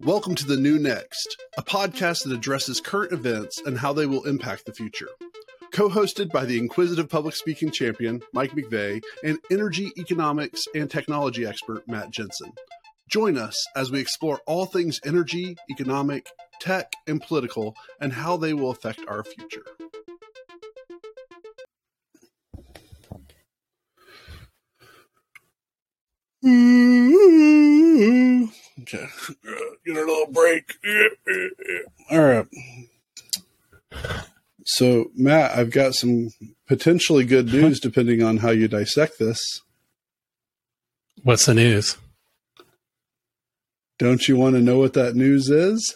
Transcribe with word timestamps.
Welcome 0.00 0.36
to 0.36 0.46
The 0.46 0.56
New 0.56 0.78
Next, 0.78 1.36
a 1.58 1.62
podcast 1.62 2.24
that 2.24 2.32
addresses 2.32 2.80
current 2.80 3.12
events 3.12 3.60
and 3.66 3.76
how 3.76 3.92
they 3.92 4.06
will 4.06 4.24
impact 4.24 4.64
the 4.64 4.72
future. 4.72 5.08
Co 5.72 5.88
hosted 5.88 6.30
by 6.30 6.44
the 6.44 6.58
inquisitive 6.58 7.08
public 7.08 7.34
speaking 7.34 7.70
champion, 7.72 8.22
Mike 8.32 8.52
McVey, 8.52 9.02
and 9.24 9.38
energy, 9.50 9.90
economics, 9.98 10.68
and 10.74 10.88
technology 10.88 11.44
expert, 11.44 11.88
Matt 11.88 12.10
Jensen. 12.10 12.52
Join 13.08 13.36
us 13.36 13.66
as 13.74 13.90
we 13.90 13.98
explore 13.98 14.40
all 14.46 14.66
things 14.66 15.00
energy, 15.04 15.56
economic, 15.70 16.28
tech, 16.60 16.92
and 17.06 17.20
political, 17.20 17.74
and 18.00 18.12
how 18.12 18.36
they 18.36 18.54
will 18.54 18.70
affect 18.70 19.00
our 19.08 19.24
future. 19.24 19.64
Okay, 28.82 29.06
get 29.84 29.96
a 29.96 30.00
little 30.00 30.26
break. 30.30 30.76
All 32.10 32.20
right. 32.20 32.46
So, 34.64 35.10
Matt, 35.16 35.56
I've 35.58 35.70
got 35.70 35.94
some 35.94 36.30
potentially 36.68 37.24
good 37.24 37.46
news 37.52 37.80
depending 37.80 38.22
on 38.22 38.38
how 38.38 38.50
you 38.50 38.68
dissect 38.68 39.18
this. 39.18 39.62
What's 41.22 41.46
the 41.46 41.54
news? 41.54 41.96
Don't 43.98 44.28
you 44.28 44.36
want 44.36 44.54
to 44.54 44.60
know 44.60 44.78
what 44.78 44.92
that 44.92 45.16
news 45.16 45.48
is? 45.48 45.94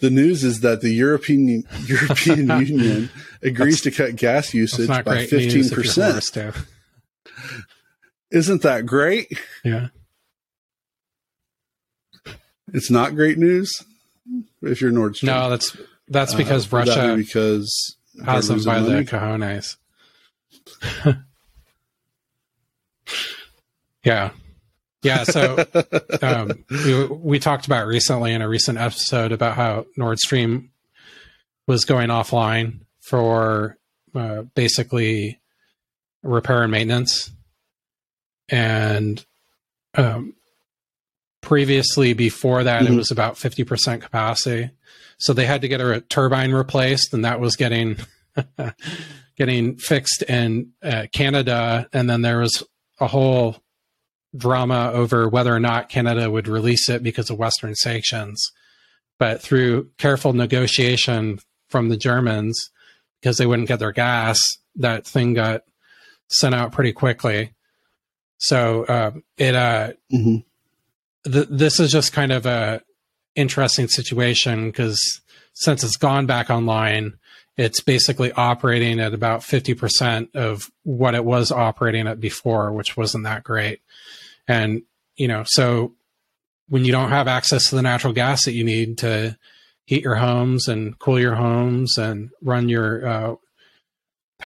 The 0.00 0.10
news 0.10 0.44
is 0.44 0.60
that 0.60 0.80
the 0.80 0.90
European 0.90 1.64
European 1.86 2.48
Union 2.66 3.10
agrees 3.42 3.80
to 3.82 3.90
cut 3.90 4.16
gas 4.16 4.54
usage 4.54 4.88
by 5.04 5.26
fifteen 5.26 5.68
percent. 5.70 6.14
Isn't 8.30 8.62
that 8.62 8.86
great? 8.86 9.32
Yeah. 9.64 9.88
It's 12.72 12.90
not 12.90 13.14
great 13.14 13.38
news 13.38 13.72
if 14.62 14.80
you're 14.80 14.92
Nord 14.92 15.16
Stream. 15.16 15.32
No, 15.32 15.50
that's 15.50 15.76
that's 16.08 16.34
because 16.34 16.72
uh, 16.72 16.76
Russia 16.76 16.94
that 16.94 17.16
because 17.16 17.96
has 18.24 18.48
them 18.48 18.62
by 18.64 18.80
money? 18.80 19.02
the 19.02 19.10
cojones. 19.10 19.76
yeah, 24.04 24.30
yeah. 25.02 25.24
So 25.24 25.64
um, 26.22 26.64
we, 26.70 27.06
we 27.06 27.38
talked 27.38 27.66
about 27.66 27.86
recently 27.86 28.32
in 28.32 28.42
a 28.42 28.48
recent 28.48 28.78
episode 28.78 29.32
about 29.32 29.56
how 29.56 29.86
Nord 29.96 30.18
Stream 30.18 30.70
was 31.66 31.84
going 31.84 32.08
offline 32.08 32.80
for 33.00 33.78
uh, 34.14 34.42
basically 34.54 35.40
repair 36.22 36.62
and 36.62 36.72
maintenance, 36.72 37.30
and 38.50 39.24
um, 39.94 40.34
previously 41.40 42.12
before 42.12 42.64
that 42.64 42.82
mm-hmm. 42.82 42.94
it 42.94 42.96
was 42.96 43.10
about 43.10 43.34
50% 43.34 44.00
capacity. 44.00 44.70
So 45.18 45.32
they 45.32 45.46
had 45.46 45.62
to 45.62 45.68
get 45.68 45.80
a 45.80 46.00
turbine 46.00 46.52
replaced 46.52 47.14
and 47.14 47.24
that 47.24 47.40
was 47.40 47.56
getting 47.56 47.96
getting 49.36 49.76
fixed 49.76 50.22
in 50.22 50.72
uh, 50.82 51.06
canada. 51.12 51.88
And 51.92 52.08
then 52.08 52.22
there 52.22 52.38
was 52.38 52.62
a 53.00 53.06
whole 53.06 53.56
drama 54.36 54.92
over 54.94 55.28
whether 55.28 55.54
or 55.54 55.60
not 55.60 55.88
canada 55.88 56.30
would 56.30 56.46
release 56.46 56.88
it 56.88 57.02
because 57.02 57.30
of 57.30 57.38
western 57.38 57.74
sanctions. 57.74 58.50
But 59.18 59.42
through 59.42 59.90
careful 59.98 60.32
negotiation 60.32 61.40
from 61.68 61.88
the 61.88 61.96
germans 61.96 62.70
because 63.20 63.36
they 63.36 63.46
wouldn't 63.46 63.68
get 63.68 63.78
their 63.78 63.92
gas 63.92 64.40
that 64.76 65.06
thing 65.06 65.34
got 65.34 65.62
sent 66.28 66.54
out 66.54 66.72
pretty 66.72 66.92
quickly 66.92 67.52
so 68.40 68.84
uh, 68.86 69.12
it 69.38 69.54
uh, 69.54 69.92
mm-hmm 70.12 70.38
th- 71.24 71.48
this 71.50 71.80
is 71.80 71.90
just 71.90 72.12
kind 72.12 72.32
of 72.32 72.46
a 72.46 72.82
interesting 73.34 73.88
situation 73.88 74.66
because 74.70 75.20
since 75.52 75.84
it's 75.84 75.96
gone 75.96 76.26
back 76.26 76.50
online, 76.50 77.14
it's 77.56 77.80
basically 77.80 78.32
operating 78.32 79.00
at 79.00 79.12
about 79.12 79.40
50% 79.40 80.34
of 80.34 80.70
what 80.84 81.14
it 81.14 81.24
was 81.24 81.52
operating 81.52 82.06
at 82.06 82.20
before, 82.20 82.72
which 82.72 82.96
wasn't 82.96 83.24
that 83.24 83.44
great. 83.44 83.80
And, 84.48 84.82
you 85.16 85.28
know, 85.28 85.44
so 85.46 85.92
when 86.68 86.84
you 86.84 86.92
don't 86.92 87.10
have 87.10 87.28
access 87.28 87.68
to 87.68 87.76
the 87.76 87.82
natural 87.82 88.12
gas 88.12 88.44
that 88.44 88.52
you 88.52 88.64
need 88.64 88.98
to 88.98 89.36
heat 89.84 90.04
your 90.04 90.14
homes 90.14 90.68
and 90.68 90.98
cool 90.98 91.18
your 91.18 91.34
homes 91.34 91.98
and 91.98 92.30
run 92.40 92.68
your 92.68 93.06
uh, 93.06 93.34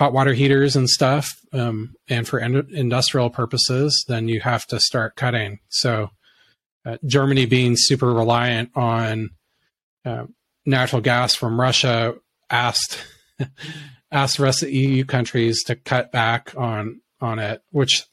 hot 0.00 0.14
water 0.14 0.32
heaters 0.32 0.76
and 0.76 0.88
stuff, 0.88 1.38
um, 1.52 1.92
and 2.08 2.26
for 2.26 2.38
in- 2.38 2.74
industrial 2.74 3.28
purposes, 3.28 4.02
then 4.08 4.28
you 4.28 4.40
have 4.40 4.66
to 4.66 4.80
start 4.80 5.14
cutting. 5.14 5.58
So, 5.68 6.08
uh, 6.86 6.96
Germany 7.04 7.44
being 7.44 7.74
super 7.76 8.10
reliant 8.10 8.70
on 8.74 9.28
uh, 10.06 10.24
natural 10.64 11.02
gas 11.02 11.34
from 11.34 11.60
Russia 11.60 12.14
asked 12.48 12.96
asked 14.10 14.38
the 14.38 14.42
rest 14.42 14.62
of 14.62 14.68
the 14.68 14.74
EU 14.74 15.04
countries 15.04 15.62
to 15.64 15.76
cut 15.76 16.10
back 16.10 16.54
on 16.56 17.02
on 17.20 17.38
it, 17.38 17.60
which 17.70 18.06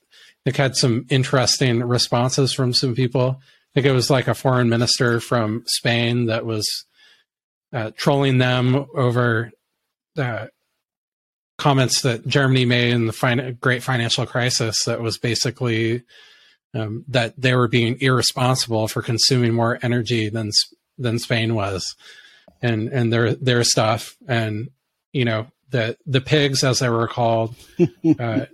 they 0.43 0.51
had 0.51 0.75
some 0.75 1.05
interesting 1.09 1.81
responses 1.81 2.51
from 2.51 2.73
some 2.73 2.95
people. 2.95 3.39
I 3.39 3.45
think 3.75 3.85
it 3.85 3.93
was 3.93 4.09
like 4.09 4.27
a 4.27 4.33
foreign 4.33 4.67
minister 4.67 5.21
from 5.21 5.63
Spain 5.67 6.25
that 6.25 6.45
was 6.45 6.67
uh, 7.71 7.91
trolling 7.95 8.39
them 8.39 8.87
over 8.93 9.51
uh, 10.17 10.47
comments 11.57 12.01
that 12.01 12.27
Germany 12.27 12.65
made 12.65 12.93
in 12.93 13.07
the 13.07 13.13
fin- 13.13 13.57
great 13.59 13.83
financial 13.83 14.25
crisis. 14.25 14.83
That 14.85 15.01
was 15.01 15.17
basically 15.17 16.03
um, 16.73 17.03
that 17.07 17.33
they 17.37 17.55
were 17.55 17.67
being 17.67 17.97
irresponsible 17.99 18.87
for 18.87 19.01
consuming 19.01 19.53
more 19.53 19.79
energy 19.81 20.29
than 20.29 20.51
than 20.97 21.19
Spain 21.19 21.55
was, 21.55 21.95
and 22.61 22.89
and 22.89 23.11
their 23.11 23.33
their 23.35 23.63
stuff, 23.63 24.15
and 24.27 24.69
you 25.13 25.25
know 25.25 25.47
the 25.69 25.97
the 26.05 26.21
pigs 26.21 26.63
as 26.63 26.79
they 26.79 26.89
were 26.89 27.07
called, 27.07 27.55
uh, 28.19 28.45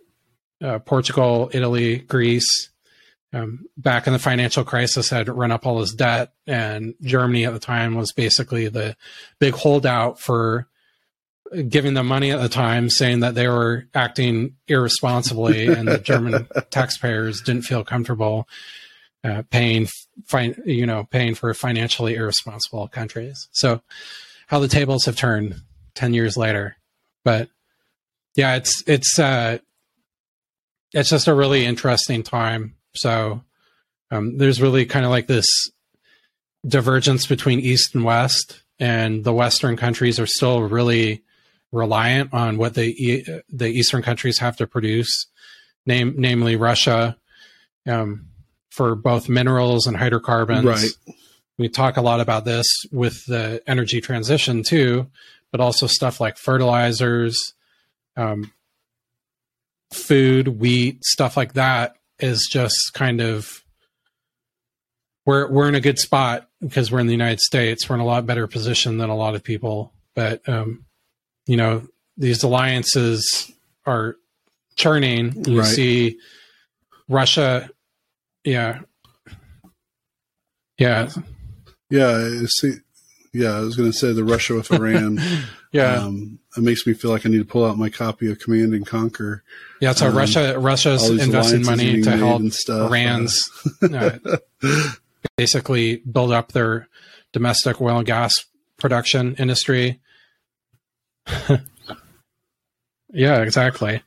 uh, 0.62 0.80
Portugal, 0.80 1.50
Italy, 1.53 1.97
Greece. 1.97 2.70
Um, 3.35 3.66
back 3.75 4.06
in 4.06 4.14
the 4.14 4.20
financial 4.20 4.64
crisis, 4.64 5.09
had 5.09 5.28
run 5.28 5.52
up 5.52 5.66
all 5.66 5.80
his 5.80 5.91
debt, 5.94 6.34
and 6.46 6.94
Germany 7.02 7.46
at 7.46 7.53
the 7.53 7.59
time 7.59 7.96
was 7.96 8.12
basically 8.12 8.68
the 8.68 8.96
big 9.40 9.56
holdout 9.56 10.20
for 10.20 10.68
giving 11.68 11.94
them 11.94 12.08
money 12.08 12.31
at 12.31 12.41
the 12.41 12.50
time, 12.50 12.90
saying 12.90 13.22
that 13.22 13.36
they 13.36 13.47
were 13.47 13.86
acting 13.94 14.56
irresponsibly, 14.68 15.68
and 15.68 15.88
the 15.88 15.97
German 15.97 16.47
taxpayers 16.69 17.41
didn't 17.41 17.64
feel 17.64 17.84
comfortable 17.84 18.47
uh, 19.24 19.44
paying, 19.50 19.88
fi- 20.25 20.56
you 20.66 20.86
know, 20.86 21.06
paying 21.06 21.36
for 21.36 21.53
financially 21.53 22.16
irresponsible 22.16 22.88
countries. 22.88 23.47
So, 23.52 23.81
how 24.47 24.59
the 24.59 24.68
tables 24.68 25.06
have 25.06 25.16
turned 25.16 25.56
ten 25.96 26.14
years 26.14 26.36
later, 26.38 26.75
but 27.24 27.50
yeah, 28.35 28.56
it's 28.56 28.84
it's 28.88 29.18
uh, 29.18 29.59
it's 30.91 31.09
just 31.09 31.28
a 31.28 31.34
really 31.34 31.66
interesting 31.66 32.24
time. 32.24 32.75
So, 32.96 33.44
um, 34.12 34.38
there's 34.38 34.62
really 34.62 34.85
kind 34.85 35.06
of 35.06 35.12
like 35.12 35.28
this 35.28 35.47
divergence 36.68 37.28
between 37.28 37.59
East 37.59 37.96
and 37.96 38.03
West, 38.03 38.62
and 38.80 39.24
the 39.24 39.34
Western 39.34 39.78
countries 39.78 40.20
are 40.20 40.28
still 40.28 40.62
really 40.62 41.24
reliant 41.73 42.34
on 42.34 42.57
what 42.57 42.75
the 42.75 43.44
the 43.50 43.67
eastern 43.67 44.01
countries 44.01 44.38
have 44.39 44.56
to 44.57 44.67
produce, 44.67 45.28
name 45.85 46.13
namely 46.17 46.56
Russia, 46.56 47.17
um, 47.88 48.28
for 48.69 48.95
both 48.95 49.28
minerals 49.28 49.88
and 49.88 49.97
hydrocarbons. 49.97 50.66
Right. 50.66 51.16
We 51.57 51.69
talk 51.69 51.97
a 51.97 52.01
lot 52.01 52.19
about 52.19 52.45
this 52.45 52.66
with 52.91 53.25
the 53.25 53.61
energy 53.67 54.01
transition 54.01 54.63
too, 54.63 55.07
but 55.51 55.59
also 55.59 55.88
stuff 55.88 56.22
like 56.22 56.38
fertilizers, 56.38 57.53
um, 58.16 58.51
food, 59.91 60.47
wheat, 60.47 61.03
stuff 61.03 61.35
like 61.35 61.53
that 61.53 61.96
is 62.19 62.47
just 62.49 62.91
kind 62.93 63.19
of 63.19 63.64
we're 65.26 65.49
we're 65.52 65.67
in 65.67 65.76
a 65.76 65.81
good 65.81 65.99
spot 65.99 66.49
because 66.61 66.91
we're 66.91 66.99
in 66.99 67.08
the 67.08 67.14
United 67.14 67.40
States. 67.40 67.90
We're 67.90 67.96
in 67.96 68.02
a 68.02 68.05
lot 68.05 68.26
better 68.26 68.47
position 68.47 68.97
than 68.97 69.09
a 69.09 69.16
lot 69.16 69.35
of 69.35 69.43
people, 69.43 69.93
but 70.16 70.47
um, 70.47 70.85
you 71.45 71.57
know 71.57 71.87
these 72.17 72.43
alliances 72.43 73.51
are 73.85 74.17
churning. 74.75 75.43
You 75.47 75.59
right. 75.59 75.67
see 75.67 76.19
Russia, 77.07 77.69
yeah, 78.43 78.79
yeah, 80.78 81.09
yeah. 81.90 82.41
See, 82.47 82.75
yeah. 83.34 83.51
I 83.51 83.59
was 83.61 83.75
going 83.75 83.91
to 83.91 83.97
say 83.97 84.13
the 84.13 84.23
Russia 84.23 84.55
with 84.55 84.72
Iran. 84.72 85.19
yeah, 85.72 85.95
um, 85.95 86.40
it 86.55 86.63
makes 86.63 86.87
me 86.87 86.93
feel 86.93 87.11
like 87.11 87.25
I 87.25 87.29
need 87.29 87.40
to 87.40 87.45
pull 87.45 87.66
out 87.66 87.78
my 87.78 87.90
copy 87.90 88.31
of 88.31 88.40
Command 88.40 88.73
and 88.73 88.85
Conquer. 88.85 89.43
Yeah, 89.79 89.93
so 89.93 90.07
um, 90.07 90.16
Russia 90.16 90.59
Russia's 90.59 91.09
investing 91.09 91.66
money 91.66 92.01
to 92.01 92.17
help 92.17 92.43
stuff, 92.51 92.90
Iran's 92.90 93.49
uh, 93.81 94.17
basically 95.37 95.97
build 95.97 96.31
up 96.31 96.51
their 96.51 96.87
domestic 97.31 97.81
oil 97.81 97.97
and 97.97 98.05
gas 98.05 98.45
production 98.78 99.35
industry 99.35 99.99
yeah, 103.14 103.41
exactly. 103.41 104.02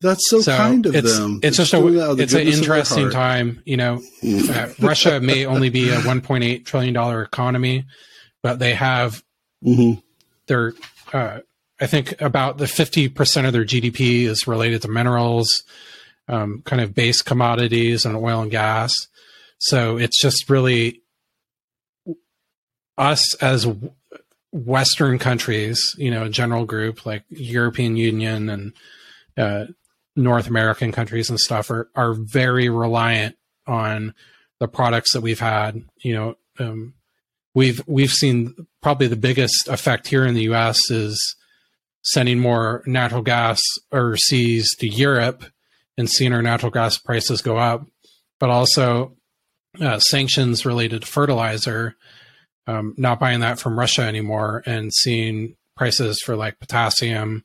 That's 0.00 0.28
so, 0.28 0.40
so 0.40 0.56
kind 0.56 0.84
of 0.84 0.94
it's, 0.94 1.18
them. 1.18 1.40
It's, 1.42 1.58
it's 1.58 1.70
just 1.70 1.72
a 1.72 2.16
it's 2.18 2.34
an 2.34 2.46
interesting 2.46 3.10
time. 3.10 3.62
You 3.64 3.78
know, 3.78 4.02
uh, 4.22 4.68
Russia 4.80 5.18
may 5.20 5.46
only 5.46 5.70
be 5.70 5.88
a 5.88 5.96
1.8 6.00 6.64
trillion 6.64 6.92
dollar 6.92 7.22
economy, 7.22 7.86
but 8.42 8.58
they 8.58 8.74
have 8.74 9.22
mm-hmm. 9.64 9.98
their 10.46 10.74
uh, 11.12 11.38
I 11.80 11.86
think 11.86 12.20
about 12.20 12.58
the 12.58 12.66
50 12.66 13.08
percent 13.08 13.46
of 13.46 13.54
their 13.54 13.64
GDP 13.64 14.24
is 14.24 14.46
related 14.46 14.82
to 14.82 14.88
minerals, 14.88 15.64
um, 16.28 16.62
kind 16.66 16.82
of 16.82 16.94
base 16.94 17.22
commodities 17.22 18.04
and 18.04 18.14
oil 18.14 18.42
and 18.42 18.50
gas. 18.50 18.92
So 19.58 19.96
it's 19.96 20.20
just 20.20 20.50
really 20.50 21.00
us 22.98 23.34
as 23.36 23.66
Western 24.54 25.18
countries, 25.18 25.96
you 25.98 26.12
know, 26.12 26.28
general 26.28 26.64
group 26.64 27.04
like 27.04 27.24
European 27.28 27.96
Union 27.96 28.48
and 28.48 28.72
uh, 29.36 29.64
North 30.14 30.46
American 30.46 30.92
countries 30.92 31.28
and 31.28 31.40
stuff 31.40 31.70
are 31.70 31.90
are 31.96 32.14
very 32.14 32.68
reliant 32.68 33.36
on 33.66 34.14
the 34.60 34.68
products 34.68 35.12
that 35.12 35.22
we've 35.22 35.40
had. 35.40 35.82
You 36.04 36.14
know, 36.14 36.34
um, 36.60 36.94
we've 37.52 37.82
we've 37.88 38.12
seen 38.12 38.54
probably 38.80 39.08
the 39.08 39.16
biggest 39.16 39.66
effect 39.66 40.06
here 40.06 40.24
in 40.24 40.34
the 40.34 40.42
U.S. 40.42 40.88
is 40.88 41.36
sending 42.02 42.38
more 42.38 42.84
natural 42.86 43.22
gas 43.22 43.60
overseas 43.90 44.70
to 44.76 44.86
Europe 44.86 45.44
and 45.98 46.08
seeing 46.08 46.32
our 46.32 46.42
natural 46.42 46.70
gas 46.70 46.96
prices 46.96 47.42
go 47.42 47.56
up, 47.56 47.86
but 48.38 48.50
also 48.50 49.16
uh, 49.80 49.98
sanctions 49.98 50.64
related 50.64 51.02
to 51.02 51.08
fertilizer. 51.08 51.96
Um, 52.66 52.94
not 52.96 53.20
buying 53.20 53.40
that 53.40 53.58
from 53.58 53.78
Russia 53.78 54.02
anymore 54.02 54.62
and 54.64 54.92
seeing 54.92 55.56
prices 55.76 56.18
for 56.24 56.34
like 56.34 56.58
potassium 56.60 57.44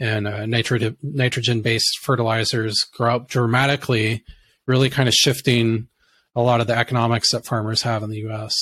and 0.00 0.26
uh, 0.26 0.44
nitrogen 0.46 0.96
nitrogen 1.02 1.62
based 1.62 1.98
fertilizers 2.02 2.84
grow 2.92 3.16
up 3.16 3.28
dramatically, 3.28 4.24
really 4.66 4.90
kind 4.90 5.08
of 5.08 5.14
shifting 5.14 5.88
a 6.34 6.42
lot 6.42 6.60
of 6.60 6.66
the 6.66 6.76
economics 6.76 7.32
that 7.32 7.46
farmers 7.46 7.82
have 7.82 8.02
in 8.02 8.10
the 8.10 8.18
U.S. 8.18 8.54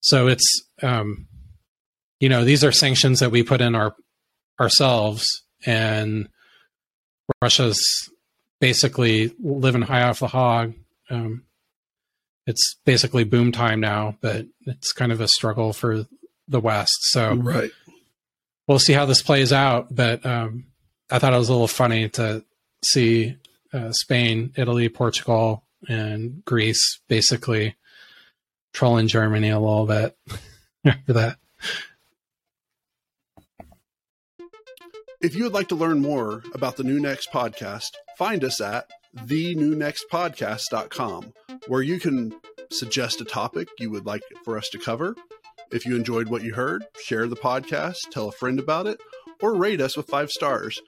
So 0.00 0.28
it's 0.28 0.46
um, 0.82 1.26
you 2.20 2.28
know 2.28 2.44
these 2.44 2.64
are 2.64 2.72
sanctions 2.72 3.20
that 3.20 3.30
we 3.30 3.42
put 3.42 3.60
in 3.60 3.74
our 3.74 3.94
ourselves, 4.60 5.26
and 5.66 6.28
Russia's 7.42 7.82
basically 8.60 9.34
living 9.40 9.82
high 9.82 10.02
off 10.02 10.20
the 10.20 10.28
hog. 10.28 10.74
Um, 11.10 11.44
it's 12.46 12.76
basically 12.84 13.24
boom 13.24 13.52
time 13.52 13.80
now, 13.80 14.16
but 14.20 14.46
it's 14.66 14.92
kind 14.92 15.12
of 15.12 15.20
a 15.20 15.28
struggle 15.28 15.72
for 15.72 16.06
the 16.48 16.60
West. 16.60 16.98
So 17.10 17.34
right 17.34 17.70
we'll 18.66 18.78
see 18.78 18.92
how 18.92 19.06
this 19.06 19.22
plays 19.22 19.52
out. 19.52 19.94
But 19.94 20.24
um, 20.24 20.66
I 21.10 21.18
thought 21.18 21.34
it 21.34 21.38
was 21.38 21.48
a 21.48 21.52
little 21.52 21.68
funny 21.68 22.08
to 22.10 22.44
see 22.84 23.36
uh, 23.72 23.90
Spain, 23.92 24.52
Italy, 24.56 24.88
Portugal, 24.88 25.64
and 25.88 26.44
Greece 26.44 27.00
basically 27.08 27.74
trolling 28.72 29.08
Germany 29.08 29.50
a 29.50 29.58
little 29.58 29.86
bit 29.86 30.16
after 30.84 31.12
that. 31.12 31.38
If 35.20 35.34
you 35.36 35.44
would 35.44 35.52
like 35.52 35.68
to 35.68 35.76
learn 35.76 36.00
more 36.00 36.42
about 36.52 36.76
the 36.76 36.82
New 36.82 36.98
Next 36.98 37.30
podcast, 37.30 37.90
find 38.18 38.42
us 38.42 38.60
at 38.60 38.90
thenewnextpodcast.com, 39.16 41.32
where 41.68 41.82
you 41.82 41.98
can 41.98 42.34
suggest 42.70 43.20
a 43.20 43.24
topic 43.24 43.68
you 43.78 43.90
would 43.90 44.06
like 44.06 44.22
for 44.44 44.56
us 44.56 44.68
to 44.70 44.78
cover 44.78 45.14
if 45.72 45.86
you 45.86 45.96
enjoyed 45.96 46.28
what 46.28 46.42
you 46.42 46.52
heard, 46.52 46.84
share 47.02 47.26
the 47.26 47.36
podcast, 47.36 48.10
tell 48.10 48.28
a 48.28 48.32
friend 48.32 48.58
about 48.58 48.86
it, 48.86 49.00
or 49.40 49.56
rate 49.56 49.80
us 49.80 49.96
with 49.96 50.06
five 50.06 50.30
stars. 50.30 50.82